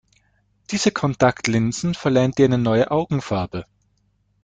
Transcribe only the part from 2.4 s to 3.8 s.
eine neue Augenfarbe.